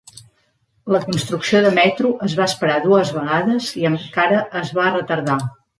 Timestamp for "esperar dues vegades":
2.53-3.73